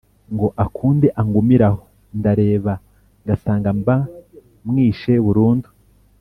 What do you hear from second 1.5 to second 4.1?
aho, Ndareba ngasangaMba